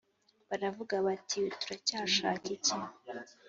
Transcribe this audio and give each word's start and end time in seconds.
Baravuga 0.49 0.93
bati 1.05 1.41
turacyashakira 1.59 2.55
iki 2.59 2.75